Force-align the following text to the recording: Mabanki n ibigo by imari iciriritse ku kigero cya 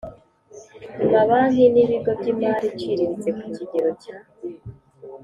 Mabanki 1.13 1.63
n 1.73 1.75
ibigo 1.83 2.11
by 2.19 2.25
imari 2.31 2.65
iciriritse 2.69 3.29
ku 3.37 3.45
kigero 3.55 3.89
cya 4.01 4.17